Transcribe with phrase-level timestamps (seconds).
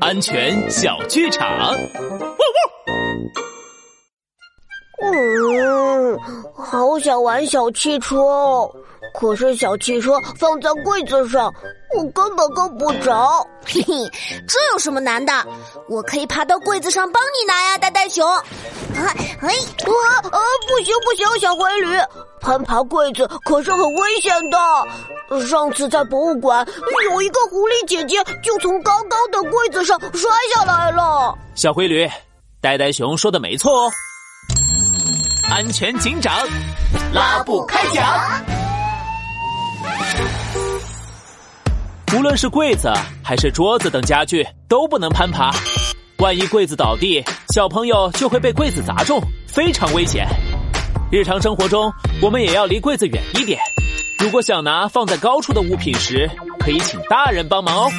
[0.00, 1.74] 安全小剧场。
[5.02, 6.18] 嗯，
[6.54, 8.70] 好想玩小汽车哦，
[9.14, 11.52] 可是小汽车放在柜子上，
[11.96, 13.46] 我根本够不着。
[13.64, 13.94] 嘿嘿，
[14.46, 15.32] 这有什么难的？
[15.88, 18.26] 我可以爬到柜子上帮你拿呀，呆呆熊。
[19.40, 20.38] 啊，哎，啊啊，
[20.68, 21.98] 不行不行，小灰驴，
[22.40, 24.58] 攀爬柜子可是很危险的。
[25.46, 26.66] 上次在博物馆，
[27.10, 31.36] 有一个狐狸姐姐就从高高的柜子上摔下来了。
[31.54, 32.08] 小灰驴，
[32.60, 33.92] 呆呆熊说的没错哦。
[35.50, 36.46] 安全警长，
[37.12, 38.04] 拉布开讲。
[42.16, 42.92] 无论是柜子
[43.24, 45.52] 还是桌子等家具，都不能攀爬。
[46.20, 47.24] 万一柜子倒地，
[47.54, 50.28] 小朋友就会被柜子砸中，非常危险。
[51.10, 53.58] 日常生活中，我们也要离柜子远一点。
[54.18, 57.90] 如果想拿放在高处的物品时，可以请大人帮忙哦。